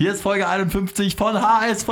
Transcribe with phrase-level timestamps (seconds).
[0.00, 1.86] Hier ist Folge 51 von HSV.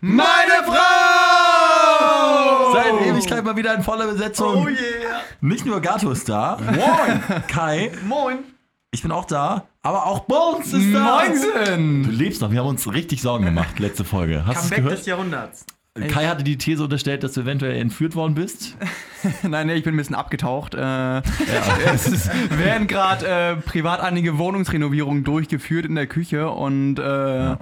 [0.00, 2.72] Meine Frau!
[2.72, 4.54] Seit Ewigkeit mal wieder in voller Besetzung.
[4.54, 5.22] Oh yeah!
[5.40, 6.58] Nicht nur Gato ist da.
[6.60, 7.42] Moin!
[7.48, 8.44] Kai, Moin!
[8.92, 9.64] ich bin auch da.
[9.82, 11.24] Aber auch Bones ist da.
[11.24, 12.04] Du Moinsen!
[12.12, 12.52] lebst noch.
[12.52, 14.46] Wir haben uns richtig Sorgen gemacht, letzte Folge.
[14.46, 14.98] Hast du Comeback gehört?
[15.00, 15.66] des Jahrhunderts.
[16.08, 18.76] Kai hatte die These unterstellt, dass du eventuell entführt worden bist.
[19.42, 20.74] Nein, nee, ich bin ein bisschen abgetaucht.
[20.74, 20.78] Äh,
[21.92, 27.58] Es ist, werden gerade äh, privat einige Wohnungsrenovierungen durchgeführt in der Küche und äh, habe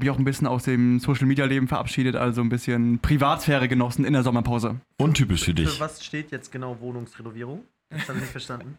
[0.00, 4.22] mich auch ein bisschen aus dem Social-Media-Leben verabschiedet, also ein bisschen Privatsphäre genossen in der
[4.22, 4.76] Sommerpause.
[4.98, 5.80] Untypisch für Für dich.
[5.80, 7.62] was steht jetzt genau Wohnungsrenovierung?
[7.90, 8.78] Das habe ich nicht verstanden.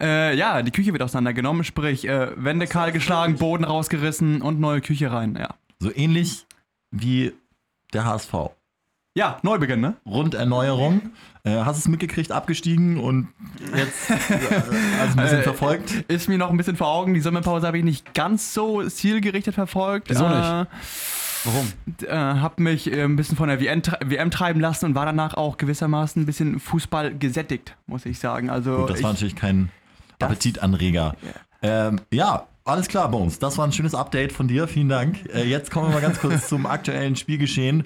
[0.00, 4.80] Äh, ja, die Küche wird auseinandergenommen, sprich äh, Wände kahl geschlagen, Boden rausgerissen und neue
[4.80, 5.36] Küche rein.
[5.38, 6.46] Ja, So ähnlich
[6.90, 7.32] wie
[7.92, 8.34] der HSV.
[9.16, 9.96] ja Neubeginn, ne?
[10.06, 11.10] Runderneuerung.
[11.44, 13.28] Äh, hast du es mitgekriegt, abgestiegen und
[13.76, 14.14] jetzt äh,
[15.00, 15.90] also ein bisschen Äh, verfolgt?
[16.08, 17.14] Ist mir noch ein bisschen vor Augen.
[17.14, 20.08] Die Sommerpause habe ich nicht ganz so zielgerichtet verfolgt.
[20.08, 20.38] Wieso nicht?
[20.38, 20.66] Äh,
[21.44, 21.72] Warum?
[22.06, 25.34] äh, hab mich äh, ein bisschen von der WM, WM treiben lassen und war danach
[25.34, 28.48] auch gewissermaßen ein bisschen Fußball gesättigt, muss ich sagen.
[28.48, 29.70] Also Gut, das ich, war natürlich kein
[30.20, 31.16] Appetitanreger.
[31.62, 33.38] Ähm, ja, alles klar uns.
[33.38, 34.68] Das war ein schönes Update von dir.
[34.68, 35.28] Vielen Dank.
[35.34, 37.84] Äh, jetzt kommen wir mal ganz kurz zum aktuellen Spielgeschehen.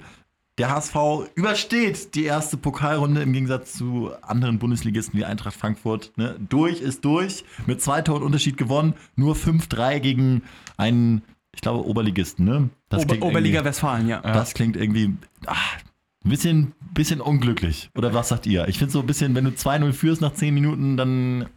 [0.57, 0.95] Der HSV
[1.35, 6.11] übersteht die erste Pokalrunde im Gegensatz zu anderen Bundesligisten wie Eintracht Frankfurt.
[6.15, 6.35] Ne?
[6.49, 7.43] Durch ist durch.
[7.67, 8.95] Mit zwei Toren Unterschied gewonnen.
[9.15, 10.41] Nur 5-3 gegen
[10.75, 11.21] einen,
[11.53, 12.43] ich glaube, Oberligisten.
[12.45, 12.69] Ne?
[12.91, 14.21] Ober Oberliga Westfalen, ja.
[14.21, 15.13] Das klingt irgendwie
[15.45, 15.77] ach,
[16.25, 17.91] ein bisschen, bisschen unglücklich.
[17.95, 18.67] Oder was sagt ihr?
[18.67, 21.49] Ich finde so ein bisschen, wenn du 2-0 führst nach 10 Minuten, dann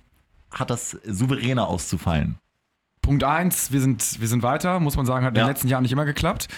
[0.50, 2.36] hat das souveräner auszufallen.
[3.02, 5.44] Punkt 1, wir sind, wir sind weiter, muss man sagen, hat in Ja.
[5.44, 6.48] den letzten Jahren nicht immer geklappt.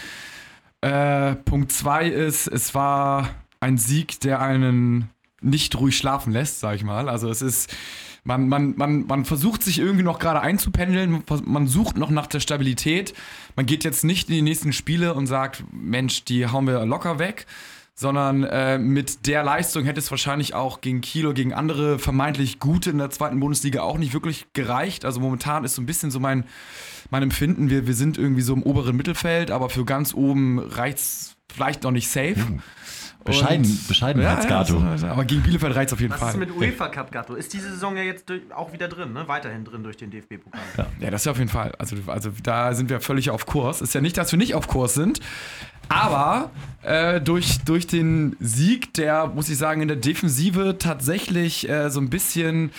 [0.81, 3.29] Äh, Punkt 2 ist, es war
[3.61, 7.09] ein Sieg, der einen nicht ruhig schlafen lässt, sag ich mal.
[7.09, 7.75] Also es ist,
[8.25, 12.41] man, man, man, man versucht sich irgendwie noch gerade einzupendeln, man sucht noch nach der
[12.41, 13.15] Stabilität.
[13.57, 17.19] Man geht jetzt nicht in die nächsten Spiele und sagt, Mensch, die hauen wir locker
[17.19, 17.47] weg,
[18.03, 22.91] sondern äh, mit der Leistung hätte es wahrscheinlich auch gegen Kilo, gegen andere vermeintlich gute
[22.91, 25.07] in der zweiten Bundesliga auch nicht wirklich gereicht.
[25.07, 26.45] Also momentan ist so ein bisschen so mein,
[27.09, 30.99] mein Empfinden, wir, wir sind irgendwie so im oberen Mittelfeld, aber für ganz oben reicht
[30.99, 32.37] es vielleicht noch nicht safe.
[33.25, 34.79] Bescheiden, Und- Bescheidenheitsgato.
[34.81, 36.31] Ja, ja, aber gegen Bielefeld reicht es auf jeden Was Fall.
[36.31, 37.35] ist mit UEFA Cup, Gatto?
[37.35, 39.29] Ist diese Saison ja jetzt durch, auch wieder drin, ne?
[39.29, 40.61] Weiterhin drin durch den DFB-Pokal.
[40.99, 41.73] Ja, das ist ja auf jeden Fall.
[41.79, 43.81] Also, also da sind wir völlig auf Kurs.
[43.81, 45.21] Ist ja nicht, dass wir nicht auf Kurs sind.
[45.93, 46.51] Aber
[46.83, 52.01] äh, durch, durch den Sieg, der, muss ich sagen, in der Defensive tatsächlich äh, so
[52.01, 52.73] ein bisschen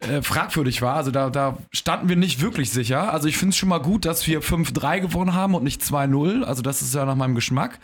[0.00, 0.96] äh, fragwürdig war.
[0.96, 3.12] Also da, da standen wir nicht wirklich sicher.
[3.12, 6.42] Also ich finde es schon mal gut, dass wir 5-3 gewonnen haben und nicht 2-0.
[6.42, 7.78] Also das ist ja nach meinem Geschmack.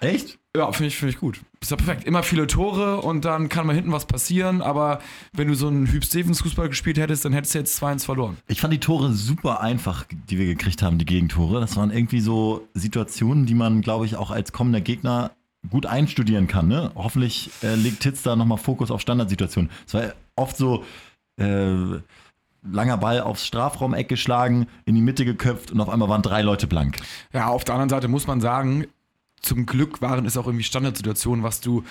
[0.00, 0.38] Echt?
[0.56, 1.40] Ja, finde ich, finde ich gut.
[1.60, 2.04] Ist ja perfekt.
[2.04, 4.62] Immer viele Tore und dann kann mal hinten was passieren.
[4.62, 5.00] Aber
[5.32, 8.36] wenn du so einen Hüb Stevens Fußball gespielt hättest, dann hättest du jetzt 2-1 verloren.
[8.46, 11.60] Ich fand die Tore super einfach, die wir gekriegt haben, die Gegentore.
[11.60, 15.32] Das waren irgendwie so Situationen, die man, glaube ich, auch als kommender Gegner
[15.70, 16.68] gut einstudieren kann.
[16.68, 16.92] Ne?
[16.94, 19.70] Hoffentlich äh, legt Titz da nochmal Fokus auf Standardsituationen.
[19.86, 20.84] Es war oft so,
[21.36, 21.98] äh,
[22.70, 26.66] langer Ball aufs Strafraumeck geschlagen, in die Mitte geköpft und auf einmal waren drei Leute
[26.66, 26.98] blank.
[27.32, 28.86] Ja, auf der anderen Seite muss man sagen,
[29.44, 31.84] zum Glück waren es auch irgendwie Standardsituationen, was du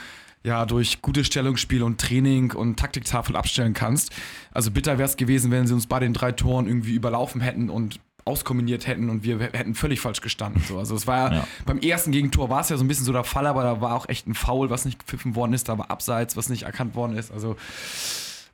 [0.43, 4.11] ja durch gutes Stellungsspiel und Training und Taktiktafel abstellen kannst.
[4.51, 7.69] Also bitter wäre es gewesen, wenn sie uns bei den drei Toren irgendwie überlaufen hätten
[7.69, 10.61] und auskombiniert hätten und wir hätten völlig falsch gestanden.
[10.67, 10.79] So.
[10.79, 11.47] Also es war Ja.
[11.65, 13.95] beim ersten Gegentor war es ja so ein bisschen so der Fall, aber da war
[13.95, 16.95] auch echt ein Foul, was nicht gepfiffen worden ist, da war Abseits, was nicht erkannt
[16.95, 17.31] worden ist.
[17.31, 17.55] Also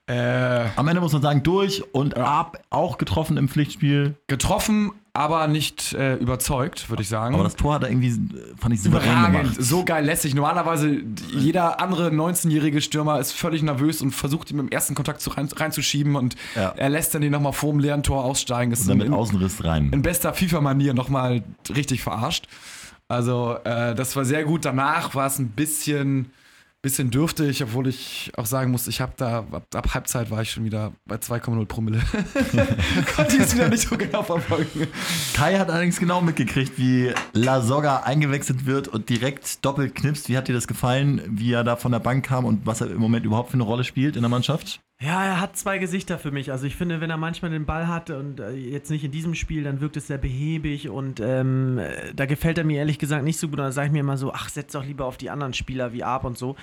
[0.10, 4.16] äh, Am Ende muss man sagen, durch und ab, auch getroffen im Pflichtspiel.
[4.28, 7.36] getroffen, aber nicht äh, überzeugt, würde ich sagen.
[7.36, 8.12] Aber das Tor hat er irgendwie,
[8.58, 9.56] fand ich souverän Überragend, gemacht.
[9.60, 10.34] so geil lässig.
[10.34, 10.98] Normalerweise,
[11.32, 15.48] jeder andere 19-jährige Stürmer ist völlig nervös und versucht ihm im ersten Kontakt zu rein,
[15.54, 16.74] reinzuschieben und Ja.
[16.76, 18.72] er lässt dann den nochmal vor dem leeren Tor aussteigen.
[18.72, 19.90] Das Und ist dann in, mit Außenriss rein.
[19.92, 21.44] in bester FIFA-Manier nochmal
[21.76, 22.48] richtig verarscht.
[23.08, 24.66] Also, äh, das war sehr gut.
[24.66, 26.32] Danach war es ein bisschen,
[26.82, 30.52] bisschen dürftig, obwohl ich auch sagen muss, ich habe da, ab, ab Halbzeit war ich
[30.52, 32.02] schon wieder bei 2,0 Promille.
[33.16, 34.88] Konnte ich es wieder nicht so genau verfolgen.
[35.34, 40.30] Kai hat allerdings genau mitgekriegt, wie La Soga eingewechselt wird und direkt doppelt knipst.
[40.30, 42.90] Wie hat dir das gefallen, wie er da von der Bank kam und was er
[42.90, 44.80] im Moment überhaupt für eine Rolle spielt in der Mannschaft?
[45.02, 46.52] Ja, er hat zwei Gesichter für mich.
[46.52, 49.34] Also ich finde, wenn er manchmal den Ball hat und äh, jetzt nicht in diesem
[49.34, 53.24] Spiel, dann wirkt es sehr behäbig und ähm, äh, da gefällt er mir ehrlich gesagt
[53.24, 53.60] nicht so gut.
[53.60, 56.04] Da sage ich mir immer so, ach, setz doch lieber auf die anderen Spieler wie
[56.04, 56.58] Arp und so.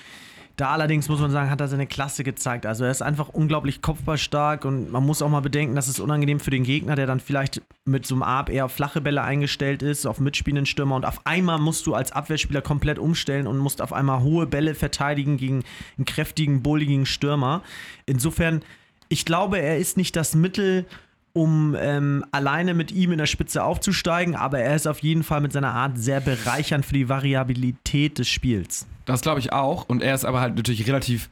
[0.57, 2.65] Da allerdings muss man sagen, hat er seine Klasse gezeigt.
[2.65, 6.39] Also er ist einfach unglaublich kopfballstark und man muss auch mal bedenken, dass es unangenehm
[6.39, 9.83] für den Gegner, der dann vielleicht mit so einem Arp eher auf flache Bälle eingestellt
[9.83, 13.83] ist, auf mitspielenden Stürmer und auf einmal musst du als Abwehrspieler komplett umstellen und musst
[13.83, 15.63] auf einmal hohe Bälle verteidigen gegen
[15.95, 17.61] einen kräftigen, bulligen Stürmer.
[18.07, 18.63] Insofern,
[19.09, 20.87] ich glaube, er ist nicht das Mittel,
[21.37, 25.39] um ähm, alleine mit ihm in der Spitze aufzusteigen, aber er ist auf jeden Fall
[25.39, 28.87] mit seiner Art sehr bereichernd für die Variabilität des Spiels.
[29.05, 29.87] Das glaube ich auch.
[29.87, 31.29] Und er ist aber halt natürlich relativ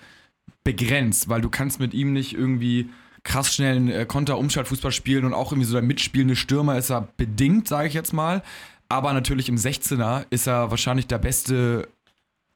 [0.64, 2.90] begrenzt, weil du kannst mit ihm nicht irgendwie
[3.24, 7.68] krass schnellen äh, Konter-Umschaltfußball spielen und auch irgendwie so der mitspielende Stürmer ist er bedingt,
[7.68, 8.44] sage ich jetzt mal.
[8.90, 11.88] Aber natürlich im 16er ist er wahrscheinlich der beste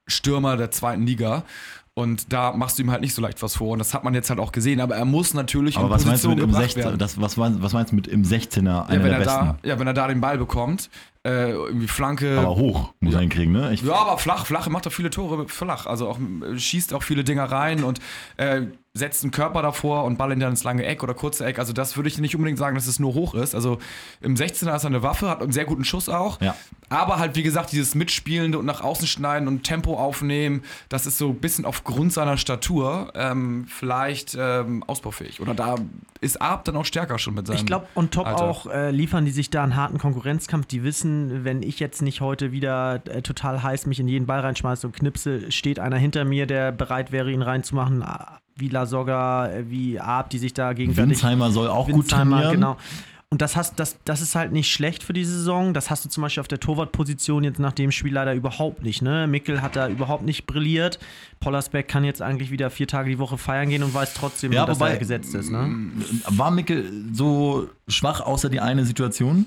[0.08, 1.44] Stürmer der zweiten Liga.
[1.94, 3.72] Und da machst du ihm halt nicht so leicht was vor.
[3.72, 4.80] Und das hat man jetzt halt auch gesehen.
[4.80, 7.00] Aber er muss natürlich Aber was meinst du mit Position im gebracht 16 werden.
[7.00, 9.28] das, was, meinst, was meinst du mit im 16er einer Ja wenn, der er besten?
[9.28, 10.90] da, ja, wenn er da den Ball bekommt,
[11.26, 12.40] äh, irgendwie Flanke.
[12.40, 13.74] Aber hoch muss er hinkriegen, ne?
[13.74, 15.86] Ich, Ja, aber flach, flach, er macht auch viele Tore flach.
[15.86, 16.18] Also auch
[16.56, 18.00] schießt auch viele Dinger rein und
[18.38, 21.60] äh, setzt einen Körper davor und Ball in dann ins lange Eck oder kurze Eck.
[21.60, 23.54] Also das würde ich nicht unbedingt sagen, dass es nur hoch ist.
[23.54, 23.78] Also
[24.22, 26.42] im 16er ist er eine Waffe, hat einen sehr guten Schuss auch.
[26.42, 26.56] Ja.
[26.90, 31.20] Aber halt, wie gesagt, dieses Mitspielende und nach außen schneiden und Tempo aufnehmen, das ist
[31.20, 35.40] so ein bisschen aufgrund seiner Statur ähm, vielleicht ähm, ausbaufähig.
[35.40, 35.76] Oder da
[36.22, 38.44] ist Arp dann auch stärker schon mit seinem Ich glaube, on top Alter.
[38.44, 40.66] auch äh, liefern die sich da einen harten Konkurrenzkampf.
[40.66, 41.09] Die wissen,
[41.44, 44.94] wenn ich jetzt nicht heute wieder äh, total heiß mich in jeden Ball reinschmeiße und
[44.96, 50.00] knipse, steht einer hinter mir, der bereit wäre, ihn reinzumachen, ah, wie Lasogga, äh, wie
[50.00, 52.56] Arp, die sich da gegenseitig Winsheimer soll auch gut Winsheimer, trainieren.
[52.56, 52.78] genau.
[53.32, 55.76] Und das, hast, das, das ist halt nicht schlecht für die Saison.
[55.76, 59.04] Das hast du zum Beispiel auf der Torwartposition jetzt nach dem Spiel leider überhaupt nicht.
[59.04, 59.28] Ne?
[59.28, 60.98] Mickel hat da überhaupt nicht brilliert.
[61.40, 64.66] Pollersbeck kann jetzt eigentlich wieder vier Tage die Woche feiern gehen und weiß trotzdem, Ja,
[64.66, 65.52] dass wobei- er gesetzt ist.
[65.52, 65.70] Ne?
[66.28, 69.46] War Mickel so schwach außer die eine Situation?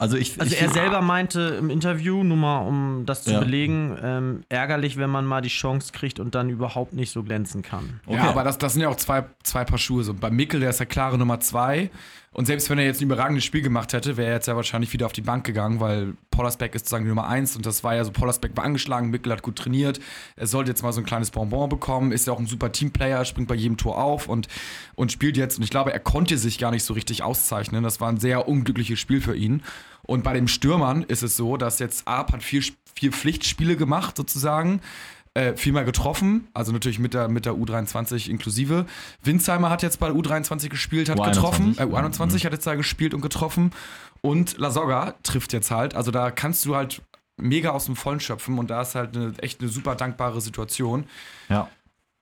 [0.00, 3.40] Also ich, Also ich, er selber meinte im Interview, nur mal um das zu Ja.
[3.40, 7.60] belegen, ähm, ärgerlich, wenn man mal die Chance kriegt und dann überhaupt nicht so glänzen
[7.60, 8.00] kann.
[8.06, 8.16] Okay.
[8.16, 10.02] Ja, aber das, das sind ja auch zwei, zwei Paar Schuhe.
[10.02, 11.90] So, bei Mikkel, der ist ja klare Nummer zwei.
[12.32, 14.92] Und selbst wenn er jetzt ein überragendes Spiel gemacht hätte, wäre er jetzt ja wahrscheinlich
[14.92, 17.96] wieder auf die Bank gegangen, weil Pollersbeck ist sozusagen die Nummer eins und das war
[17.96, 19.98] ja so, Pollersbeck war angeschlagen, Mikkel hat gut trainiert,
[20.36, 23.24] er sollte jetzt mal so ein kleines Bonbon bekommen, ist ja auch ein super Teamplayer,
[23.24, 24.46] springt bei jedem Tor auf und,
[24.94, 25.58] und spielt jetzt.
[25.58, 27.82] Und ich glaube, er konnte sich gar nicht so richtig auszeichnen.
[27.82, 29.64] Das war ein sehr unglückliches Spiel für ihn.
[30.02, 32.62] Und bei den Stürmern ist es so, dass jetzt Arp hat vier,
[32.94, 34.80] vier Pflichtspiele gemacht, sozusagen
[35.34, 38.86] äh, viermal getroffen, also natürlich mit der, mit der U23 inklusive.
[39.22, 41.78] Winsheimer hat jetzt bei der U23 gespielt, hat U21, getroffen.
[41.78, 41.86] Äh, ja.
[41.86, 43.72] U21 hat jetzt da gespielt und getroffen.
[44.22, 45.94] Und Lasogga trifft jetzt halt.
[45.94, 47.02] Also da kannst du halt
[47.36, 51.04] mega aus dem Vollen schöpfen und da ist halt eine, echt eine super dankbare Situation.
[51.48, 51.68] ja.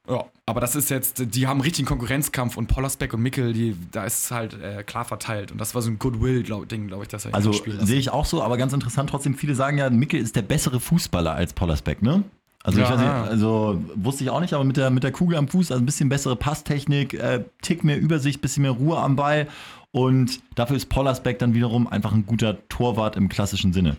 [0.08, 3.76] Ja, aber das ist jetzt, die haben einen richtigen Konkurrenzkampf und Pollersbeck und Mickel, die,
[3.92, 5.52] da ist es halt äh, klar verteilt.
[5.52, 8.42] Und das war so ein Goodwill-Ding, glaube ich, dass er Also sehe ich auch so,
[8.42, 12.24] aber ganz interessant trotzdem, viele sagen ja, Mickel ist der bessere Fußballer als Pollersbeck, ne?
[12.64, 12.94] Also, ich Ja.
[12.94, 15.70] weiß nicht, also wusste ich auch nicht, aber mit der, mit der Kugel am Fuß,
[15.70, 19.46] also ein bisschen bessere Passtechnik, äh, Tick mehr Übersicht, bisschen mehr Ruhe am Ball
[19.92, 23.96] und dafür ist Pollersbeck dann wiederum einfach ein guter Torwart im klassischen Sinne.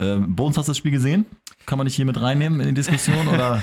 [0.00, 1.26] Ähm, Bones, hast du das Spiel gesehen?
[1.64, 3.28] Kann man dich hier mit reinnehmen in die Diskussion?
[3.34, 3.62] oder?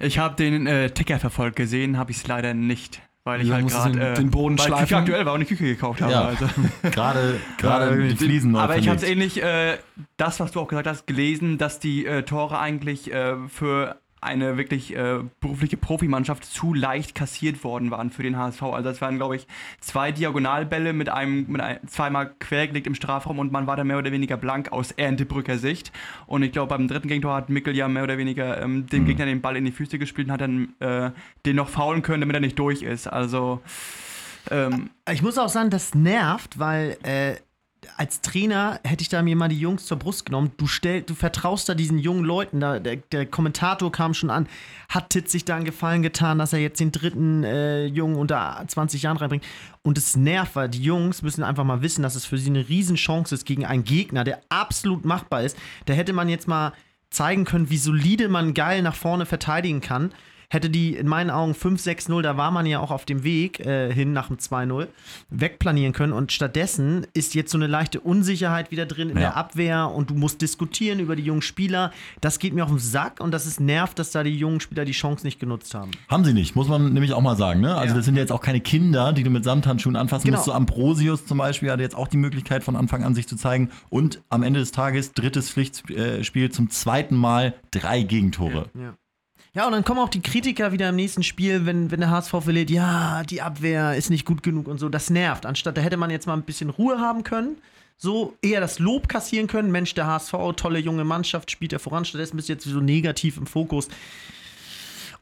[0.00, 3.00] Ich habe den äh, Ticker verfolgt gesehen, habe ich es leider nicht.
[3.26, 4.96] Weil ich Ja, halt gerade den- äh, den Boden weil schleifen.
[4.98, 6.12] Aktuell war und die Küche gekauft habe.
[6.12, 6.24] Ja.
[6.26, 6.46] Also.
[6.82, 9.36] Gerade gerade die Äh, Fliesen neu Aber ich habe es verlegt.
[9.36, 9.78] ähnlich, äh,
[10.18, 14.56] das, was du auch gesagt hast, gelesen, dass die äh, Tore eigentlich äh, für eine
[14.56, 18.62] wirklich äh, berufliche Profimannschaft zu leicht kassiert worden waren für den HSV.
[18.62, 19.46] Also es waren, glaube ich,
[19.80, 23.98] zwei Diagonalbälle mit einem, mit einem zweimal quergelegt im Strafraum und man war da mehr
[23.98, 25.92] oder weniger blank aus Erntebrücker Sicht.
[26.26, 29.26] Und ich glaube, beim dritten Gegentor hat Mickel ja mehr oder weniger ähm, dem Gegner
[29.26, 31.10] den Ball in die Füße gespielt und hat dann äh,
[31.46, 33.06] den noch faulen können, damit er nicht durch ist.
[33.06, 33.60] Also
[34.50, 37.36] ähm, Ich muss auch sagen, das nervt, weil äh,
[37.96, 40.52] als Trainer hätte ich da mir mal die Jungs zur Brust genommen.
[40.56, 42.60] Du, stell, du vertraust da diesen jungen Leuten.
[42.60, 44.46] Da, der, der Kommentator kam schon an,
[44.88, 48.64] hat Titz sich da einen Gefallen getan, dass er jetzt den dritten äh, Jungen unter
[48.66, 49.44] 20 Jahren reinbringt.
[49.82, 52.68] Und es nervt, weil die Jungs müssen einfach mal wissen, dass es für sie eine
[52.68, 55.56] Riesenchance ist gegen einen Gegner, der absolut machbar ist.
[55.86, 56.72] Da hätte man jetzt mal
[57.10, 60.12] zeigen können, wie solide man geil nach vorne verteidigen kann.
[60.50, 63.92] Hätte die in meinen Augen 5-6-0, da war man ja auch auf dem Weg äh,
[63.92, 64.86] hin nach dem 2-0,
[65.30, 66.12] wegplanieren können.
[66.12, 69.20] Und stattdessen ist jetzt so eine leichte Unsicherheit wieder drin in Ja.
[69.22, 71.92] der Abwehr und du musst diskutieren über die jungen Spieler.
[72.20, 74.84] Das geht mir auf den Sack und das ist nervt, dass da die jungen Spieler
[74.84, 75.90] die Chance nicht genutzt haben.
[76.08, 77.60] Haben sie nicht, muss man nämlich auch mal sagen.
[77.60, 77.74] Ne?
[77.74, 77.96] Also Ja.
[77.96, 80.36] das sind ja jetzt auch keine Kinder, die du mit Samthandschuhen anfassen Genau.
[80.38, 80.46] musst.
[80.46, 83.70] So Ambrosius zum Beispiel hatte jetzt auch die Möglichkeit von Anfang an sich zu zeigen.
[83.90, 88.68] Und am Ende des Tages drittes Pflichtspiel zum zweiten Mal drei Gegentore.
[88.74, 88.94] Ja.
[89.54, 92.30] Ja, und dann kommen auch die Kritiker wieder im nächsten Spiel, wenn, wenn der HSV
[92.30, 94.88] verliert, ja, die Abwehr ist nicht gut genug und so.
[94.88, 95.46] Das nervt.
[95.46, 97.58] Anstatt, da hätte man jetzt mal ein bisschen Ruhe haben können,
[97.96, 99.70] so eher das Lob kassieren können.
[99.70, 102.04] Mensch, der HSV, tolle junge Mannschaft, spielt er voran.
[102.04, 103.88] Stattdessen bist du jetzt so negativ im Fokus.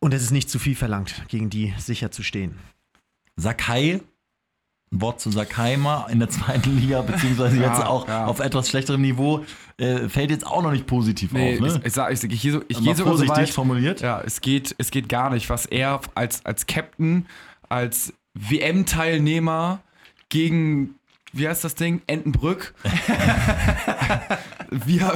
[0.00, 2.58] Und es ist nicht zu viel verlangt, gegen die sicher zu stehen.
[3.36, 4.00] Sakai,
[4.92, 8.26] Wort zu Sakai mal in der zweiten Liga, beziehungsweise Ja, jetzt auch ja.
[8.26, 9.44] auf etwas schlechterem Niveau,
[9.78, 11.60] äh, fällt jetzt auch noch nicht positiv Nee, auf.
[11.60, 11.78] Ne?
[11.80, 14.00] ich, ich, sag, ich, ich gehe so, ich gehe sogar so vorsichtig weit, formuliert.
[14.02, 17.26] Ja, es geht, es geht gar nicht, was er als, als Captain,
[17.68, 19.80] als WM-Teilnehmer
[20.28, 20.94] gegen
[21.32, 22.02] wie heißt das Ding?
[22.06, 22.74] Entenbrück.
[24.86, 25.14] wie, er,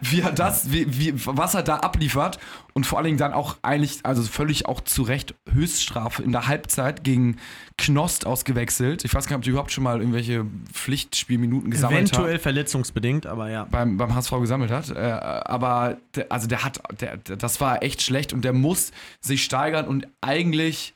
[0.00, 2.38] wie er das, wie, wie, was er da abliefert
[2.74, 6.46] und vor allen Dingen dann auch eigentlich, also völlig auch zu Recht Höchststrafe in der
[6.48, 7.36] Halbzeit gegen
[7.78, 9.04] Knost ausgewechselt.
[9.04, 12.12] Ich weiß gar nicht, ob du überhaupt schon mal irgendwelche Pflichtspielminuten gesammelt hast.
[12.12, 13.64] Eventuell verletzungsbedingt, aber ja.
[13.64, 14.90] beim, beim HSV gesammelt hat.
[14.90, 19.44] Äh, aber der, also der hat, der, das war echt schlecht und der muss sich
[19.44, 20.94] steigern und eigentlich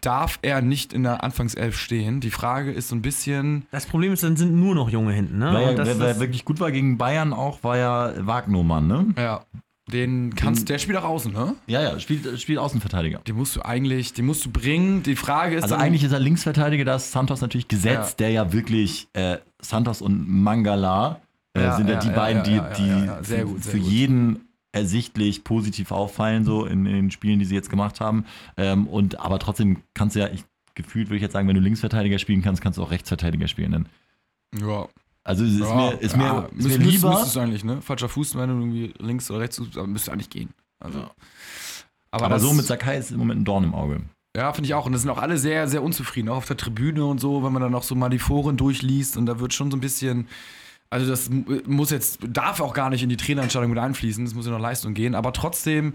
[0.00, 2.20] darf er nicht in der Anfangself stehen.
[2.20, 3.66] Die Frage ist so ein bisschen.
[3.70, 5.50] Das Problem ist, dann sind nur noch Junge hinten, ne?
[5.52, 9.06] Wer, Und das wer, wer wirklich gut war gegen Bayern auch, war ja Wagnermann, ne?
[9.16, 9.44] Ja.
[9.92, 11.54] Den kannst, der spielt auch außen, ne?
[11.68, 13.20] Ja, ja, spielt, spielt Außenverteidiger.
[13.20, 15.04] Den musst du eigentlich, den musst du bringen.
[15.04, 18.26] Die Frage ist Also dann, eigentlich ist er Linksverteidiger, da ist Santos natürlich gesetzt, Ja.
[18.26, 21.20] der ja wirklich äh, Santos und Mangala
[21.54, 22.60] äh, Ja, sind ja, ja, die ja, beiden, die,
[23.22, 23.62] für, gut.
[23.88, 24.45] jeden
[24.76, 28.24] ersichtlich positiv auffallen, so in, in den Spielen, die sie jetzt gemacht haben.
[28.56, 31.60] Ähm, und aber trotzdem kannst du ja, ich, gefühlt würde ich jetzt sagen, wenn du
[31.62, 33.72] Linksverteidiger spielen kannst, kannst du auch Rechtsverteidiger spielen.
[33.72, 33.88] Dann.
[34.60, 34.86] ja,
[35.24, 37.10] Also es ist ja, mir, ist mir, ja, ist müsst- mir müsst- lieber.
[37.10, 37.80] Müsstest du eigentlich, ne?
[37.82, 40.50] Falscher Fuß, wenn du irgendwie links oder rechts, aber müsste eigentlich gehen.
[40.78, 40.98] Also.
[41.00, 41.10] Ja.
[42.12, 44.00] Aber, aber so mit Sakai ist im Moment ein Dorn im Auge.
[44.36, 44.86] Ja, finde ich auch.
[44.86, 47.52] Und das sind auch alle sehr, sehr unzufrieden, auch auf der Tribüne und so, wenn
[47.52, 50.28] man dann noch so mal die Foren durchliest und da wird schon so ein bisschen.
[50.90, 54.34] Also das mu- muss jetzt, darf auch gar nicht in die Trainerentscheidung mit einfließen, das
[54.34, 55.94] muss ja noch Leistung gehen, aber trotzdem,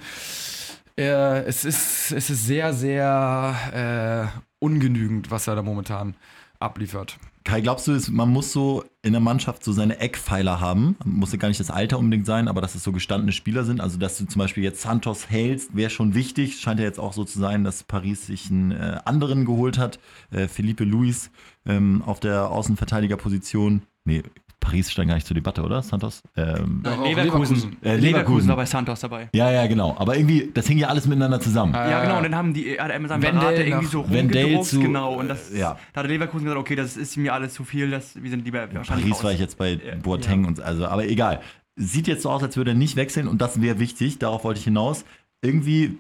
[0.98, 6.16] äh, es, ist, es ist sehr, sehr äh, ungenügend, was er da momentan
[6.60, 7.18] abliefert.
[7.44, 10.96] Kai, glaubst du, es- man muss so in der Mannschaft so seine Eckpfeiler haben?
[11.04, 13.82] Muss ja gar nicht das Alter unbedingt sein, aber dass es so gestandene Spieler sind.
[13.82, 16.60] Also, dass du zum Beispiel jetzt Santos hältst, wäre schon wichtig.
[16.60, 19.98] Scheint ja jetzt auch so zu sein, dass Paris sich einen äh, anderen geholt hat.
[20.30, 21.32] Äh, Felipe Luis
[21.66, 23.82] ähm, auf der Außenverteidigerposition.
[24.06, 24.22] Nee,
[24.62, 25.82] Paris stand gar nicht zur Debatte, oder?
[25.82, 26.22] Santos?
[26.38, 27.58] Ähm, Nein, Auch Leverkusen.
[27.82, 28.48] Äh, Leverkusen Leverkusen.
[28.48, 29.28] war bei Santos dabei.
[29.34, 29.96] ja, ja, genau.
[30.00, 31.74] Aber irgendwie, das hing ja alles miteinander zusammen.
[31.74, 34.80] Äh, Ja, genau, und dann haben die, er seinem Wendell Berater irgendwie so rumgedruckt, zu-
[34.80, 35.78] genau, und das, ja.
[35.94, 38.60] da hat Leverkusen gesagt, okay, das ist mir alles zu viel, das, wir sind lieber
[38.74, 39.24] wahrscheinlich Paris raus.
[39.26, 39.96] war ich jetzt bei Ja.
[40.02, 41.42] Boateng und also, aber egal.
[41.76, 44.60] Sieht jetzt so aus, als würde er nicht wechseln und das wäre wichtig, darauf wollte
[44.60, 45.04] ich hinaus.
[45.42, 45.98] Irgendwie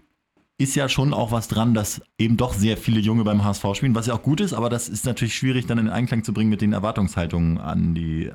[0.62, 3.96] ist ja schon auch was dran, dass eben doch sehr viele Junge beim HSV spielen,
[3.96, 6.50] was ja auch gut ist, aber das ist natürlich schwierig dann in Einklang zu bringen
[6.50, 8.34] mit den Erwartungshaltungen an die äh,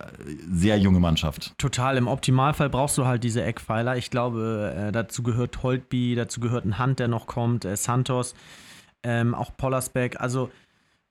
[0.50, 1.52] sehr junge Mannschaft.
[1.58, 1.96] Total.
[1.96, 3.96] Im Optimalfall brauchst du halt diese Eckpfeiler.
[3.96, 8.34] Ich glaube, äh, dazu gehört Holtby, dazu gehört ein Hand, der noch kommt, äh, Santos,
[9.02, 10.20] ähm, auch Pollersbeck.
[10.20, 10.50] Also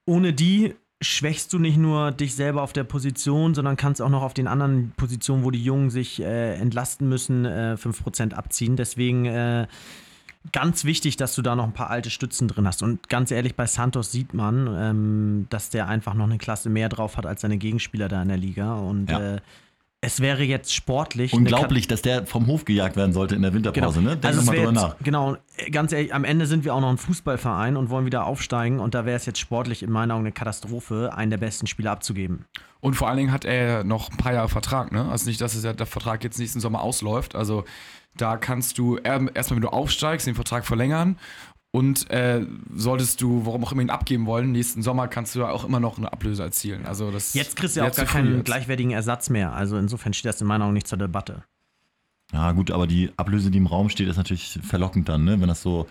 [0.06, 4.24] ohne die schwächst du nicht nur dich selber auf der Position, sondern kannst auch noch
[4.24, 8.76] auf den anderen Positionen, wo die Jungen sich äh, entlasten müssen, äh, 5% abziehen.
[8.76, 9.68] Deswegen äh,
[10.52, 12.84] ganz wichtig, dass du da noch ein paar alte Stützen drin hast.
[12.84, 16.90] Und ganz ehrlich, bei Santos sieht man, ähm, dass der einfach noch eine Klasse mehr
[16.90, 18.76] drauf hat als seine Gegenspieler da in der Liga.
[18.76, 19.36] Und Ja.
[19.36, 19.42] äh,
[20.06, 21.34] es wäre jetzt sportlich.
[21.34, 24.12] Unglaublich, dass der vom Hof gejagt werden sollte in der Winterpause, Genau.
[24.12, 24.18] ne?
[24.18, 24.96] Denk also mal drüber jetzt, nach.
[25.04, 25.38] Genau,
[25.72, 28.94] ganz ehrlich, am Ende sind wir auch noch ein Fußballverein und wollen wieder aufsteigen und
[28.96, 32.46] da wäre es jetzt sportlich in meinen Augen eine Katastrophe, einen der besten Spieler abzugeben.
[32.82, 35.10] Und vor allen Dingen hat er noch ein paar Jahre Vertrag, ne?
[35.10, 37.36] Also nicht, dass es ja der Vertrag jetzt nächsten Sommer ausläuft.
[37.36, 37.66] Also
[38.16, 41.18] da kannst du er- erstmal, wenn du aufsteigst, den Vertrag verlängern.
[41.76, 45.50] Und äh, solltest du, warum auch immer ihn abgeben wollen, nächsten Sommer kannst du ja
[45.50, 46.86] auch immer noch eine Ablöse erzielen.
[46.86, 48.46] Also das Jetzt kriegst du ja auch gar keinen jetzt.
[48.46, 49.52] gleichwertigen Ersatz mehr.
[49.54, 51.44] Also insofern steht das in meinen Augen nicht zur Debatte.
[52.32, 55.42] Ja, gut, aber die Ablöse, die im Raum steht, ist natürlich verlockend dann, ne?
[55.42, 55.88] Wenn das so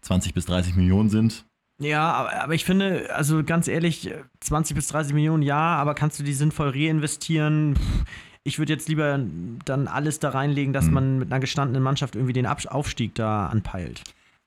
[0.00, 1.44] 20 bis 30 Millionen sind.
[1.78, 4.10] Ja, aber, aber ich finde, also ganz ehrlich,
[4.40, 7.76] 20 bis 30 Millionen ja, aber kannst du die sinnvoll reinvestieren?
[7.76, 8.04] Pff,
[8.44, 9.20] Ich würde jetzt lieber
[9.64, 10.94] dann alles da reinlegen, dass Hm.
[10.94, 14.02] man mit einer gestandenen Mannschaft irgendwie den Aufstieg da anpeilt.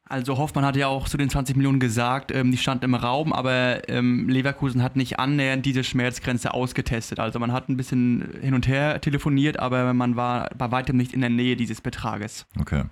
[0.08, 3.34] Also Hoffmann hat ja auch zu den 20 Millionen gesagt, ähm, die stand im Raum,
[3.34, 7.20] aber ähm, Leverkusen hat nicht annähernd diese Schmerzgrenze ausgetestet.
[7.20, 11.14] Also man hat ein bisschen hin und her telefoniert, aber man war bei weitem nicht
[11.14, 12.46] in der Nähe dieses Betrages.
[12.60, 12.84] Okay.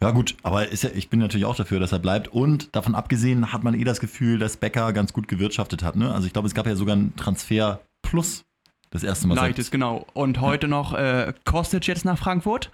[0.00, 2.28] Ja, gut, aber ja, ich bin natürlich auch dafür, dass er bleibt.
[2.28, 5.96] Und davon abgesehen hat man eh das Gefühl, dass Becker ganz gut gewirtschaftet hat.
[5.96, 6.12] Ne?
[6.12, 8.44] Also ich glaube, es gab ja sogar einen Transfer plus
[8.90, 9.34] das erste Mal.
[9.34, 10.06] Leichtes, genau.
[10.14, 12.70] Und heute noch äh, Kostic jetzt nach Frankfurt.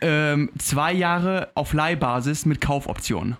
[0.00, 3.36] Ähm, zwei Jahre auf Leihbasis mit Kaufoption.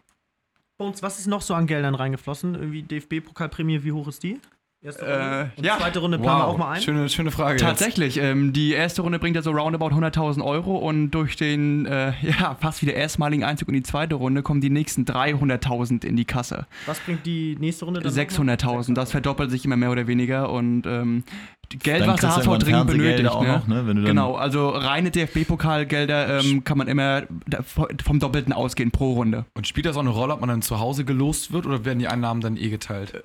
[0.79, 2.55] Bones, was ist noch so an Geldern reingeflossen?
[2.55, 4.41] Irgendwie DFB-Pokalprämie, wie hoch ist die?
[4.83, 5.51] Erste Äh, Runde?
[5.59, 5.77] Und ja.
[5.79, 6.81] Zweite Runde planen wir auch mal ein.
[6.81, 7.59] Schöne, schöne Frage.
[7.61, 12.13] Tatsächlich, ähm, die erste Runde bringt ja so roundabout 100.000 Euro und durch den äh,
[12.23, 16.25] ja, fast wieder erstmaligen Einzug in die zweite Runde kommen die nächsten 300.000 in die
[16.25, 16.67] Kasse.
[16.87, 18.11] Was bringt die nächste Runde dann?
[18.11, 21.25] 600.000, das verdoppelt sich immer mehr oder weniger und ähm,
[21.73, 23.29] die Geld, Dann was der HSV dringend benötigt.
[23.29, 23.49] auch Ne?
[23.53, 23.87] noch, ne?
[23.87, 27.25] Wenn du dann, Genau, also reine DFB-Pokalgelder ähm, kann man immer
[28.03, 29.45] vom Doppelten ausgehen pro Runde.
[29.55, 31.99] Und spielt das auch eine Rolle, ob man dann zu Hause gelost wird oder werden
[31.99, 33.23] die Einnahmen dann eh geteilt?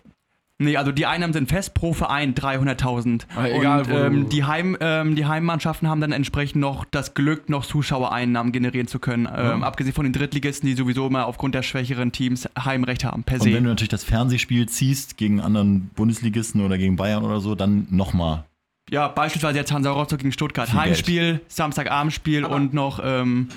[0.57, 3.23] Nee, also die Einnahmen sind fest pro Verein 300.000.
[3.35, 7.49] Ah, egal, und ähm, die, Heim, ähm, die Heimmannschaften haben dann entsprechend noch das Glück,
[7.49, 9.27] noch Zuschauereinnahmen generieren zu können.
[9.35, 13.41] Ähm, abgesehen von den Drittligisten, die sowieso immer aufgrund der schwächeren Teams Heimrecht haben, per
[13.41, 13.61] Und wenn se.
[13.61, 18.45] du natürlich das Fernsehspiel ziehst gegen anderen Bundesligisten oder gegen Bayern oder so, dann nochmal.
[18.89, 20.69] Ja, beispielsweise jetzt Hansa Rostock gegen Stuttgart.
[20.69, 23.49] Viel Heimspiel, Samstagabendspiel Aber- und noch ähm,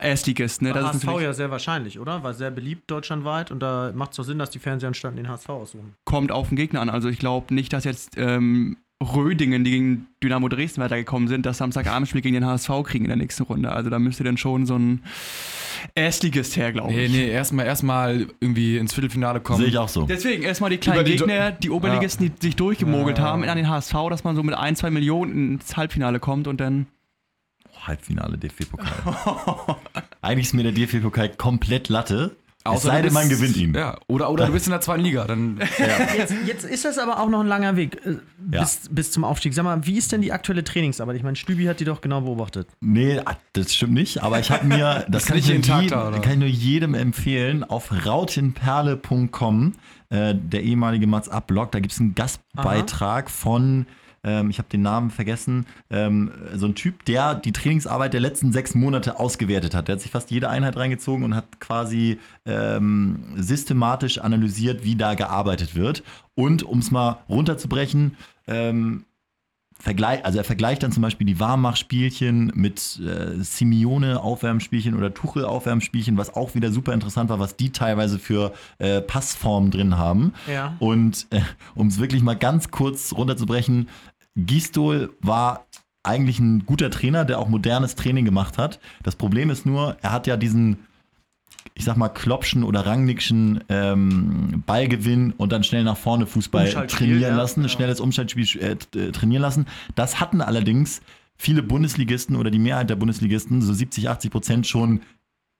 [0.00, 0.62] Erstligist.
[0.62, 0.72] Ne?
[0.72, 2.22] Das ist HSV ja sehr wahrscheinlich, oder?
[2.22, 5.48] War sehr beliebt deutschlandweit und da macht es doch Sinn, dass die Fernsehanstalten den HSV
[5.48, 5.94] aussuchen.
[6.04, 6.90] kommt auf den Gegner an.
[6.90, 11.58] Also ich glaube nicht, dass jetzt ähm, Rödingen, die gegen Dynamo Dresden weitergekommen sind, das
[11.58, 13.72] Samstagabendspiel gegen den HSV kriegen in der nächsten Runde.
[13.72, 15.02] Also da müsste dann schon so ein
[15.94, 17.12] Erstligist her, glaube Nee, ich.
[17.12, 19.60] nee, erstmal erstmal irgendwie ins Viertelfinale kommen.
[19.60, 20.04] Sehe ich auch so.
[20.04, 23.24] Deswegen erstmal die kleinen die Gegner, die Oberligisten, die sich durchgemogelt Ja.
[23.24, 26.60] haben an den HSV, dass man so mit ein, zwei Millionen ins Halbfinale kommt und
[26.60, 26.86] dann.
[27.86, 29.76] Halbfinale DFB-Pokal.
[30.22, 32.36] Eigentlich ist mir der DFB-Pokal komplett Latte.
[32.62, 33.72] Es Außer sei du denn, man gewinnt ihn.
[33.72, 35.24] Ja, oder, oder du bist in der zweiten Liga.
[35.24, 35.58] Dann
[36.18, 38.16] Jetzt, jetzt ist das aber auch noch ein langer Weg äh,
[38.52, 38.60] Ja.
[38.60, 39.54] bis, bis zum Aufstieg.
[39.54, 41.16] Sag mal, wie ist denn die aktuelle Trainingsarbeit?
[41.16, 42.68] Ich meine, Stübi hat die doch genau beobachtet.
[42.80, 45.62] Nee, ah, das stimmt nicht, aber ich habe mir, das kann, nicht ich nur jeden
[45.62, 46.18] Tag jedem, da, oder?
[46.20, 49.72] kann ich nur jedem empfehlen, auf rautenperle.com,
[50.10, 53.86] äh, der ehemalige Mats Up Blog, da gibt es einen Gastbeitrag von,
[54.24, 58.52] ähm, ich habe den Namen vergessen, ähm, so ein Typ, der die Trainingsarbeit der letzten
[58.52, 59.88] sechs Monate ausgewertet hat.
[59.88, 65.14] Der hat sich fast jede Einheit reingezogen und hat quasi ähm, systematisch analysiert, wie da
[65.14, 66.02] gearbeitet wird.
[66.34, 69.04] Und um es mal runterzubrechen, ähm,
[69.80, 76.34] Vergleich, also er vergleicht dann zum Beispiel die Warmmachspielchen mit äh, Simeone-Aufwärmspielchen oder Tuchel-Aufwärmspielchen, was
[76.34, 80.34] auch wieder super interessant war, was die teilweise für äh, Passformen drin haben.
[80.52, 80.76] Ja.
[80.80, 81.40] Und äh,
[81.74, 83.88] um es wirklich mal ganz kurz runterzubrechen,
[84.36, 85.66] Gistol war
[86.02, 88.80] eigentlich ein guter Trainer, der auch modernes Training gemacht hat.
[89.02, 90.86] Das Problem ist nur, er hat ja diesen,
[91.80, 97.22] ich sag mal, Klopschen oder Rangnickschen ähm, Ballgewinn und dann schnell nach vorne Fußball trainieren
[97.22, 97.34] ja.
[97.34, 97.68] lassen, Ja.
[97.70, 99.64] schnelles Umschaltspiel äh, äh, trainieren lassen.
[99.94, 101.00] Das hatten allerdings
[101.38, 105.00] viele Bundesligisten oder die Mehrheit der Bundesligisten, so 70, 80 Prozent schon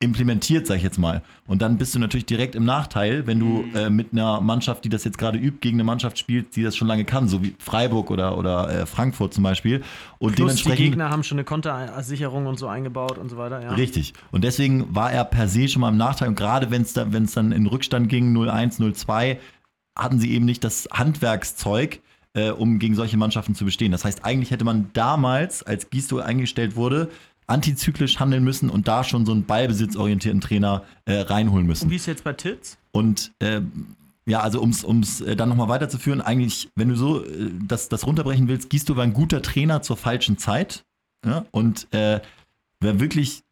[0.02, 1.22] implementiert, sag ich jetzt mal.
[1.46, 3.76] Und dann bist du natürlich direkt im Nachteil, wenn du Mhm.
[3.76, 6.74] äh, mit einer Mannschaft, die das jetzt gerade übt, gegen eine Mannschaft spielst, die das
[6.74, 9.82] schon lange kann, so wie Freiburg oder, oder äh, Frankfurt zum Beispiel.
[10.18, 13.62] Und Plus die dementsprechend Gegner haben schon eine Kontersicherung und so eingebaut und so weiter.
[13.62, 13.72] Ja.
[13.72, 14.14] Richtig.
[14.30, 16.28] Und deswegen war er per se schon mal im Nachteil.
[16.28, 19.36] Und gerade wenn es da, wenn's dann in Rückstand ging, 0-1, 0-2,
[19.98, 22.00] hatten sie eben nicht das Handwerkszeug,
[22.32, 23.92] äh, um gegen solche Mannschaften zu bestehen.
[23.92, 27.10] Das heißt, eigentlich hätte man damals, als Gisto eingestellt wurde,
[27.50, 31.84] antizyklisch handeln müssen und da schon so einen ballbesitzorientierten Trainer äh, reinholen müssen.
[31.84, 32.78] Und wie ist jetzt bei Titz?
[32.92, 37.50] Und ähm, ja, also um es äh, dann nochmal weiterzuführen, eigentlich, wenn du so äh,
[37.66, 40.84] das, das runterbrechen willst, Gisto war ein guter Trainer zur falschen Zeit.
[41.26, 41.44] Ja?
[41.50, 42.20] Und äh,
[42.80, 43.42] wer wirklich,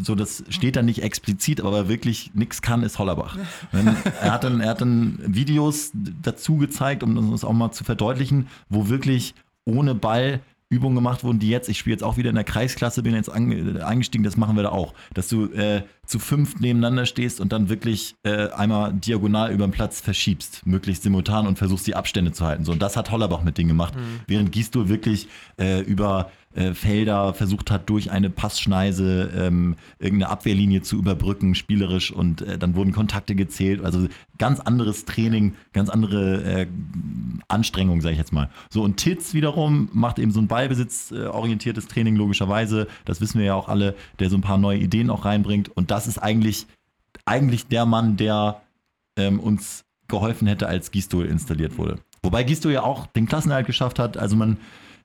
[0.00, 3.36] so das steht da nicht explizit, aber wer wirklich nichts kann, ist Hollerbach.
[3.72, 5.90] Wenn, er, hat dann, er hat dann Videos
[6.22, 9.34] dazu gezeigt, um das auch mal zu verdeutlichen, wo wirklich
[9.66, 13.02] ohne Ball Übungen gemacht wurden, die jetzt, ich spiele jetzt auch wieder in der Kreisklasse,
[13.02, 14.92] bin jetzt ange, eingestiegen, das machen wir da auch.
[15.14, 19.72] Dass du äh, zu fünf nebeneinander stehst und dann wirklich äh, einmal diagonal über den
[19.72, 22.64] Platz verschiebst, möglichst simultan und versuchst die Abstände zu halten.
[22.64, 23.94] So, und das hat Hollerbach mit denen gemacht,
[24.26, 30.82] während Gistol wirklich äh, über äh, Felder versucht hat, durch eine Passschneise ähm, irgendeine Abwehrlinie
[30.82, 33.84] zu überbrücken, spielerisch und äh, dann wurden Kontakte gezählt.
[33.84, 36.66] Also ganz anderes Training, ganz andere äh,
[37.48, 38.48] Anstrengung, sage ich jetzt mal.
[38.70, 42.86] So, und Titz wiederum macht eben so ein ballbesitzorientiertes Training, logischerweise.
[43.04, 45.68] Das wissen wir ja auch alle, der so ein paar neue Ideen auch reinbringt.
[45.76, 46.66] Und das ist eigentlich,
[47.24, 48.62] eigentlich der Mann, der
[49.16, 51.98] ähm, uns geholfen hätte, als Gistol installiert wurde.
[52.22, 54.16] Wobei Gistol ja auch den Klassenerhalt geschafft hat.
[54.16, 54.58] Also man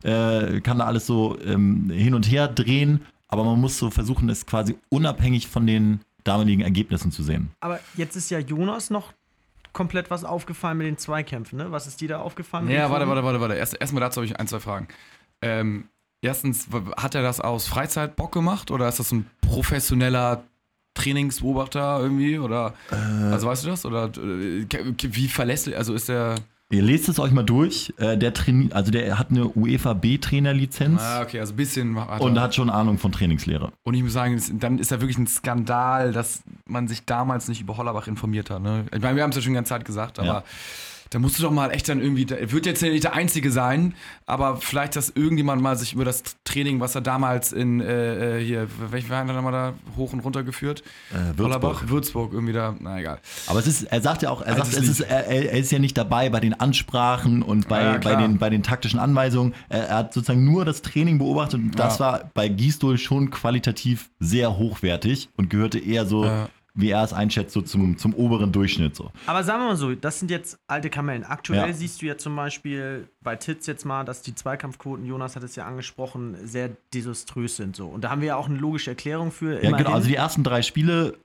[0.03, 4.29] äh, kann da alles so ähm, hin und her drehen, aber man muss so versuchen,
[4.29, 7.51] es quasi unabhängig von den damaligen Ergebnissen zu sehen.
[7.59, 9.13] Aber jetzt ist ja Jonas noch
[9.73, 11.71] komplett was aufgefallen mit den Zweikämpfen, ne?
[11.71, 12.69] Was ist dir da aufgefallen?
[12.69, 13.55] Ja, warte, warte, warte, warte.
[13.55, 14.87] Erst, erstmal dazu habe ich ein, zwei Fragen.
[15.41, 15.85] Ähm,
[16.21, 20.43] erstens, hat er das aus Freizeit Bock gemacht oder ist das ein professioneller
[20.93, 22.39] Trainingsbeobachter irgendwie?
[22.39, 22.73] Oder
[23.31, 23.85] also weißt du das?
[23.85, 24.65] Oder äh,
[25.01, 26.35] wie verlässlich, also ist der.
[26.71, 27.93] Ihr lest es euch mal durch.
[27.97, 32.21] Äh, der Traini also der hat eine UEFA B-Trainerlizenz Ah, okay, also ein bisschen hat
[32.21, 33.71] und hat schon Ahnung von Trainingslehre.
[33.83, 37.61] Und ich muss sagen, dann ist ja wirklich ein Skandal, dass man sich damals nicht
[37.61, 38.61] über Hollerbach informiert hat.
[38.63, 38.85] Ne?
[38.91, 40.43] Ich meine, wir haben es ja schon die ganze Zeit gesagt, aber Ja.
[41.13, 43.51] Da musst du doch mal echt dann irgendwie, er wird jetzt ja nicht der Einzige
[43.51, 43.93] sein,
[44.25, 48.43] aber vielleicht, dass irgendjemand mal sich über das Training, was er damals in, äh, äh,
[48.43, 50.83] hier, welchen Verein hat er mal da hoch und runter geführt?
[51.11, 53.19] Äh, Hollerbach, Würzburg, irgendwie da, na egal.
[53.47, 55.79] Aber es ist, er sagt ja auch, er sagt, es ist, er, er ist ja
[55.79, 59.53] nicht dabei bei den Ansprachen und bei, Ja, bei, den, bei den taktischen Anweisungen.
[59.69, 62.05] Er, er hat sozusagen nur das Training beobachtet und das Ja.
[62.05, 66.49] war bei Gisdol schon qualitativ sehr hochwertig und gehörte eher so Ja.
[66.75, 68.95] Wie er es einschätzt, so zum, zum oberen Durchschnitt.
[68.95, 69.11] So.
[69.27, 71.23] Aber sagen wir mal so, das sind jetzt alte Kamellen.
[71.23, 71.73] Aktuell Ja.
[71.73, 75.55] siehst du ja zum Beispiel bei Titz jetzt mal, dass die Zweikampfquoten, Jonas hat es
[75.55, 77.75] ja angesprochen, sehr desaströs sind.
[77.75, 77.87] So.
[77.87, 79.63] Und da haben wir ja auch eine logische Erklärung für.
[79.63, 79.91] Ja, genau.
[79.93, 81.15] Also die ersten drei Spiele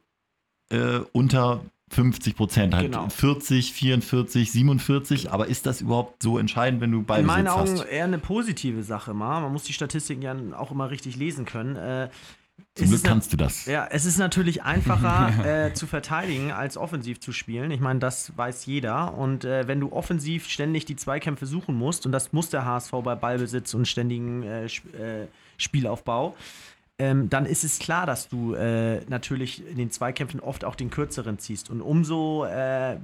[0.71, 3.09] äh, unter 50 Prozent, halt Genau.
[3.09, 5.33] 40, 44, 47.
[5.33, 7.85] Aber ist das überhaupt so entscheidend, wenn du in Ballbesitz meinen Augen hast?
[7.87, 9.41] eher eine positive Sache mal.
[9.41, 11.77] Man muss die Statistiken ja auch immer richtig lesen können.
[11.77, 12.11] Äh,
[12.75, 13.66] Zum Glück kannst du das.
[13.66, 17.71] Ja, es ist natürlich einfacher äh, zu verteidigen, als offensiv zu spielen.
[17.71, 19.14] Ich meine, das weiß jeder.
[19.14, 22.92] Und äh, wenn du offensiv ständig die Zweikämpfe suchen musst, und das muss der HSV
[23.03, 26.37] bei Ballbesitz und ständigen äh, äh, Spielaufbau,
[27.01, 30.90] ähm, dann ist es klar, dass du äh, natürlich in den Zweikämpfen oft auch den
[30.90, 31.71] kürzeren ziehst.
[31.71, 32.99] Und umso äh,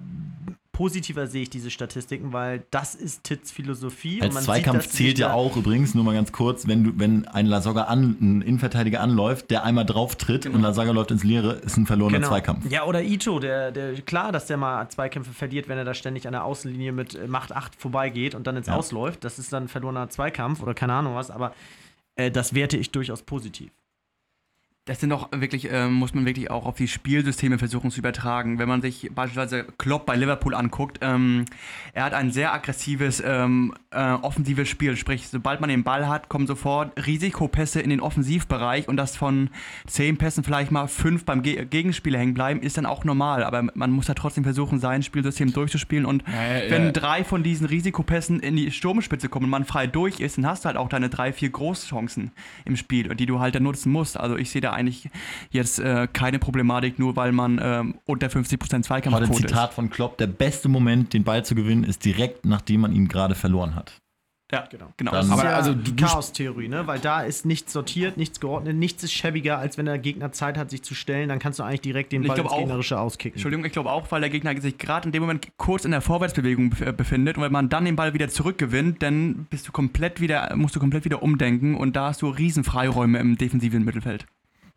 [0.74, 4.20] positiver sehe ich diese Statistiken, weil das ist Tits Philosophie.
[4.20, 7.26] und Als Zweikampf sieht, zählt ja auch übrigens, nur mal ganz kurz, wenn du, wenn
[7.26, 11.52] ein Lasogga an, ein Innenverteidiger anläuft, der einmal drauf tritt und Lasogga läuft ins Leere,
[11.52, 12.28] ist ein verlorener Genau.
[12.28, 12.70] Zweikampf.
[12.70, 16.26] Ja, oder Ito, der, der, klar, dass der mal Zweikämpfe verliert, wenn er da ständig
[16.26, 18.74] an der Außenlinie mit äh, Macht 8 vorbeigeht und dann ins Ja.
[18.76, 19.24] Ausläuft.
[19.24, 21.54] Das ist dann ein verlorener Zweikampf oder keine Ahnung was, aber
[22.16, 23.70] äh, das werte ich durchaus positiv.
[24.86, 28.58] Das sind doch wirklich, ähm, muss man wirklich auch auf die Spielsysteme versuchen zu übertragen.
[28.58, 31.46] Wenn man sich beispielsweise Klopp bei Liverpool anguckt, ähm,
[31.94, 34.94] er hat ein sehr aggressives ähm, äh, offensives Spiel.
[34.96, 39.48] Sprich, sobald man den Ball hat, kommen sofort Risikopässe in den Offensivbereich und dass von
[39.86, 43.42] zehn Pässen vielleicht mal fünf beim Ge Gegenspieler hängen bleiben, ist dann auch normal.
[43.42, 46.04] Aber man muss da trotzdem versuchen, sein Spielsystem durchzuspielen.
[46.04, 46.92] Und Ja, ja, wenn ja.
[46.92, 50.64] drei von diesen Risikopässen in die Sturmspitze kommen und man frei durch ist, dann hast
[50.64, 52.32] du halt auch deine drei, vier Großchancen
[52.66, 54.20] im Spiel, die du halt dann nutzen musst.
[54.20, 55.08] Also ich sehe da eigentlich
[55.50, 59.36] jetzt äh, keine Problematik, nur weil man ähm, unter 50% Heute ein Zweikampfquote ist.
[59.48, 63.08] Zitat von Klopp, der beste Moment, den Ball zu gewinnen, ist direkt, nachdem man ihn
[63.08, 63.92] gerade verloren hat.
[64.52, 64.92] Ja, Genau.
[64.98, 65.10] genau.
[65.10, 66.86] Dann- Das Aber ist ja also die Chaos-Theorie, ne?
[66.86, 70.58] Weil da ist nichts sortiert, nichts geordnet, nichts ist schäbiger, als wenn der Gegner Zeit
[70.58, 71.30] hat, sich zu stellen.
[71.30, 73.36] Dann kannst du eigentlich direkt den Ball ins auch- Gegnerische auskicken.
[73.36, 76.02] Entschuldigung, ich glaube auch, weil der Gegner sich gerade in dem Moment kurz in der
[76.02, 80.20] Vorwärtsbewegung äh, befindet und wenn man dann den Ball wieder zurückgewinnt, dann bist du komplett
[80.20, 84.26] wieder, musst du komplett wieder umdenken und da hast du riesen Freiräume im defensiven Mittelfeld.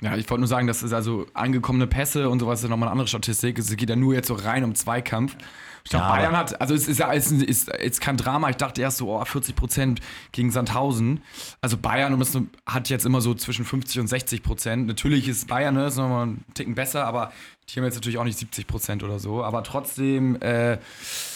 [0.02, 2.92] Ja, ich wollte nur sagen, das ist also angekommene Pässe und sowas ist nochmal eine
[2.92, 3.58] andere Statistik.
[3.58, 5.36] Es geht ja nur jetzt so rein um Zweikampf.
[5.88, 8.50] Ich glaube, Ja, Bayern hat, also es ist ja ist, ist jetzt kein Drama.
[8.50, 10.02] Ich dachte erst so, oh, 40 Prozent
[10.34, 11.22] gegen Sandhausen.
[11.62, 14.88] Also Bayern und das hat jetzt immer so zwischen 50 und 60 Prozent.
[14.88, 17.32] Natürlich ist Bayern ne, ist nochmal einen Ticken besser, aber
[17.70, 19.46] die haben jetzt natürlich auch nicht 70 Prozent oder so.
[19.46, 20.78] Aber trotzdem, äh,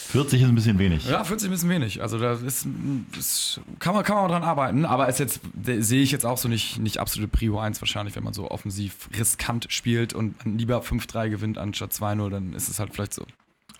[0.10, 1.06] 40 ist ein bisschen wenig.
[1.08, 2.02] ja, 40 ein bisschen wenig.
[2.02, 2.68] Also da ist,
[3.18, 4.84] ist kann, man, kann man dran arbeiten.
[4.84, 8.26] Aber ist jetzt sehe ich jetzt auch so nicht, nicht absolute Prio 1 wahrscheinlich, wenn
[8.26, 12.94] man so offensiv riskant spielt und lieber 5-3 gewinnt anstatt 2-0, dann ist es halt
[12.94, 13.26] vielleicht so.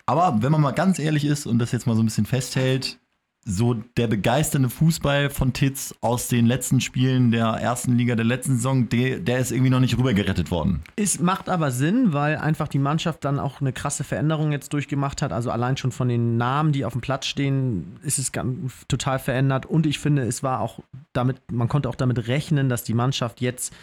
[0.06, 2.98] Aber wenn man mal ganz ehrlich ist und das jetzt mal so ein bisschen festhält,
[3.44, 8.56] so der begeisternde Fußball von Titz aus den letzten Spielen der ersten Liga der letzten
[8.56, 10.84] Saison, der, der ist irgendwie noch nicht rübergerettet worden.
[10.94, 15.22] Es macht aber Sinn, weil einfach die Mannschaft dann auch eine krasse Veränderung jetzt durchgemacht
[15.22, 15.32] hat.
[15.32, 18.30] Also allein schon von den Namen, die auf dem Platz stehen, ist es
[18.86, 19.66] total verändert.
[19.66, 20.78] Und ich finde, es war auch
[21.12, 23.74] damit, man konnte auch damit rechnen, dass die Mannschaft jetzt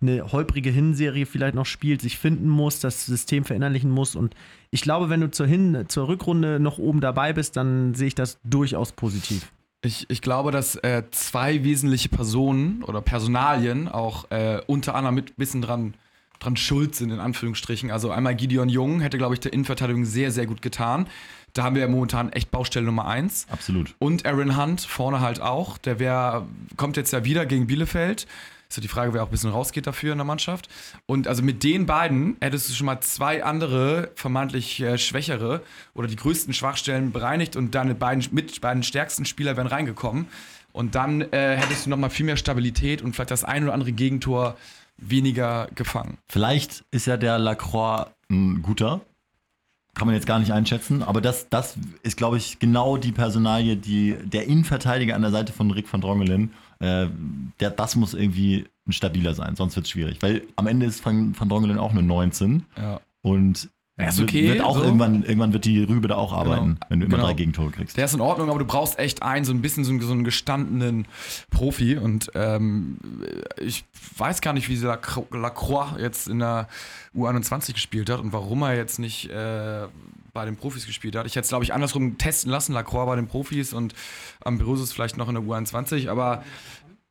[0.00, 4.16] eine holprige Hinserie vielleicht noch spielt, sich finden muss, das System verinnerlichen muss.
[4.16, 4.34] Und
[4.72, 8.14] ich glaube, wenn du zur, Hin zur Rückrunde noch oben dabei bist, dann sehe ich
[8.14, 9.52] das durchaus positiv.
[9.82, 15.30] Ich, ich glaube, dass äh, zwei wesentliche Personen oder Personalien auch äh, unter anderem mit
[15.30, 15.94] ein bisschen dran,
[16.40, 17.90] dran schuld sind, in Anführungsstrichen.
[17.90, 21.06] Also einmal Gideon Jung hätte, glaube ich, der Innenverteidigung sehr, sehr gut getan.
[21.52, 23.46] Da haben wir ja momentan echt Baustelle Nummer eins.
[23.50, 23.94] Absolut.
[23.98, 25.76] Und Aaron Hunt vorne halt auch.
[25.76, 26.46] Der wär,
[26.78, 28.26] kommt jetzt ja wieder gegen Bielefeld.
[28.72, 30.70] Ist ja die Frage, wer auch ein bisschen rausgeht dafür in der Mannschaft.
[31.04, 35.60] Und also mit den beiden hättest du schon mal zwei andere, vermeintlich äh, schwächere
[35.92, 40.26] oder die größten Schwachstellen bereinigt und deine beiden, mit beiden stärksten Spieler wären reingekommen.
[40.72, 43.74] Und dann äh, hättest du noch mal viel mehr Stabilität und vielleicht das ein oder
[43.74, 44.56] andere Gegentor
[44.96, 46.16] weniger gefangen.
[46.30, 49.02] Vielleicht ist ja der Lacroix ein guter.
[49.94, 53.76] Kann man jetzt gar nicht einschätzen, aber das, das ist, glaube ich, genau die Personalie,
[53.76, 57.06] die der Innenverteidiger an der Seite von Rick van Drongelen, äh,
[57.60, 60.18] der, das muss irgendwie ein stabiler sein, sonst wird es schwierig.
[60.20, 63.00] Weil am Ende ist Van, van Drongelen auch eine 19 Ja.
[63.22, 63.68] und
[63.98, 64.82] Ja, ist okay, wird auch so.
[64.82, 67.28] irgendwann, irgendwann wird die Rübe da auch arbeiten, wenn du immer Genau.
[67.28, 67.96] drei Gegentore kriegst.
[67.96, 70.12] Der ist in Ordnung, aber du brauchst echt einen, so ein bisschen so einen, so
[70.12, 71.06] einen gestandenen
[71.50, 71.96] Profi.
[71.98, 72.96] Und ähm,
[73.60, 73.84] ich
[74.16, 76.66] weiß gar nicht, wie Lac- Lacroix jetzt in der
[77.14, 79.86] U21 gespielt hat und warum er jetzt nicht äh,
[80.32, 81.26] bei den Profis gespielt hat.
[81.26, 83.94] Ich hätte es, glaube ich, andersrum testen lassen, Lacroix bei den Profis und
[84.44, 86.08] Ambrosius vielleicht noch in der U21.
[86.10, 86.42] Aber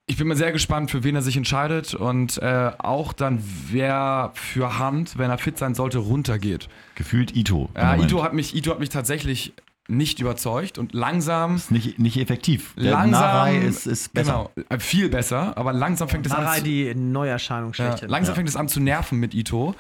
[0.08, 4.32] ich bin mal sehr gespannt, für wen er sich entscheidet und äh, auch dann, wer
[4.34, 6.68] für Hand, wenn er fit sein sollte, runtergeht.
[6.96, 7.70] Gefühlt Ito.
[7.76, 8.12] Ja, Moment.
[8.12, 9.54] Ito hat, mich, Ito hat mich tatsächlich
[9.88, 11.56] nicht überzeugt und langsam.
[11.58, 12.74] ist nicht, nicht effektiv.
[12.78, 14.50] Der langsam Narei ist, ist besser.
[14.56, 16.44] Genau, äh, viel besser, aber langsam fängt es an.
[16.44, 18.10] Narei die Neuerscheinung Ja, schlechthin.
[18.10, 18.36] langsam Ja.
[18.38, 19.76] fängt es an zu nerven mit Ito.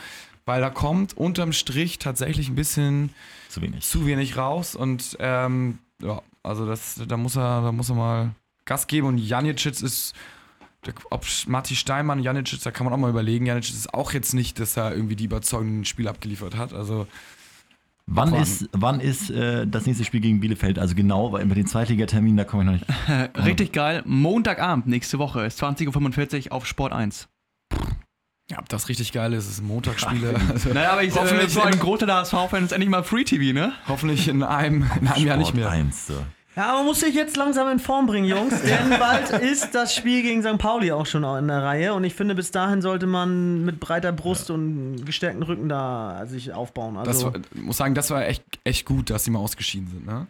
[0.45, 3.09] Weil da kommt unterm Strich tatsächlich ein bisschen
[3.49, 3.85] Zu wenig.
[3.85, 8.31] zu wenig raus und ähm, ja, also das, da muss er, da muss er mal
[8.65, 10.13] Gas geben und Janicic ist,
[10.85, 13.45] der- ob Matti Steinmann, Janicic, da kann man auch mal überlegen.
[13.45, 16.73] Janicic ist auch jetzt nicht, dass er irgendwie die überzeugenden Spiele abgeliefert hat.
[16.73, 17.05] Also
[18.07, 20.79] Wann ist, wann ist äh, das nächste Spiel gegen Bielefeld?
[20.79, 23.37] Also genau, weil mit den Zweitligaterminen, da komme ich noch nicht.
[23.45, 24.01] Richtig geil.
[24.05, 27.29] Montagabend nächste Woche ist 20.45 Uhr auf Sport 1.
[28.51, 30.35] ja, ob das richtig geil ist, es sind Montagsspiele.
[30.49, 33.23] Also, Naja, aber ich Hoffentlich äh, so ein in- Großteil der HSV-Fans endlich mal Free
[33.23, 33.73] TV, ne?
[33.87, 35.69] hoffentlich in einem, in einem Jahr nicht mehr.
[35.69, 36.13] 1, so.
[36.57, 40.21] Ja, man muss sich jetzt langsam in Form bringen, Jungs, denn bald ist das Spiel
[40.21, 40.57] gegen St.
[40.57, 44.11] Pauli auch schon in der Reihe und ich finde, bis dahin sollte man mit breiter
[44.11, 46.95] Brust und gestärkten Rücken da sich aufbauen.
[46.95, 50.05] Das Also, war, muss sagen, das war echt, echt gut, dass sie mal ausgeschieden sind.
[50.05, 50.27] Ne?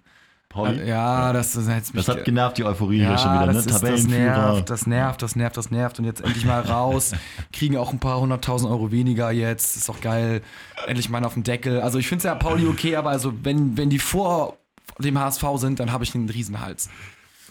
[0.52, 0.88] Pauli?
[0.88, 3.54] Ja, das, das, jetzt Das hat genervt, die Euphorie hier ja, schon wieder, ne?
[3.54, 6.00] das, ist, das nervt, das nervt, das nervt, das nervt.
[6.00, 7.14] Und jetzt endlich mal raus.
[7.54, 9.78] Kriegen auch ein paar hunderttausend Euro weniger jetzt.
[9.78, 10.42] Ist doch geil.
[10.88, 11.82] Endlich mal auf den Deckel.
[11.82, 14.58] Also ich finde es ja Pauli okay, aber also wenn, wenn die vor
[15.00, 16.90] dem HSV sind, dann habe ich einen Riesenhals.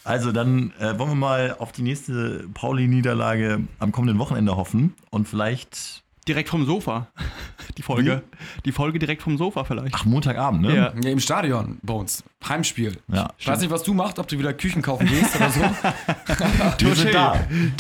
[0.05, 5.29] Also dann äh, wollen wir mal auf die nächste Pauli-Niederlage am kommenden Wochenende hoffen und
[5.29, 7.09] vielleicht, Direkt vom Sofa.
[7.77, 8.23] Die Folge.
[8.65, 9.97] Die Folge direkt vom Sofa vielleicht.
[9.97, 10.77] ach, Montagabend, ne?
[10.77, 10.93] Ja.
[11.03, 12.23] Ja, im Stadion bei uns.
[12.49, 12.99] Heimspiel.
[13.09, 15.61] Ja, Ich weiß nicht, was du machst, ob du wieder Küchen kaufen gehst oder so.
[16.87, 17.35] wir sind da.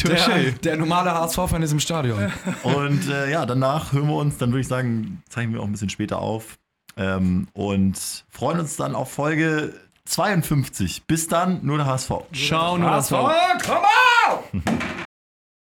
[0.04, 2.32] Der, der normale HSV-Fan ist im Stadion.
[2.64, 5.72] Und äh, ja, danach hören wir uns, dann würde ich sagen, zeichnen wir auch ein
[5.72, 6.58] bisschen später auf
[6.96, 9.74] ähm, und freuen uns dann auf Folge
[10.06, 11.04] 52.
[11.06, 12.10] Bis dann, nur der HSV.
[12.32, 13.78] Ciao, nur das HSV, komm
[14.26, 14.99] auf!